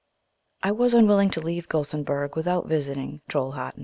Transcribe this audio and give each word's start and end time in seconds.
I 0.63 0.71
was 0.71 0.95
unwilling 0.95 1.29
to 1.29 1.41
leave 1.41 1.69
Gothenburg 1.69 2.35
without 2.35 2.65
visiting 2.65 3.21
Trolhættæ. 3.29 3.75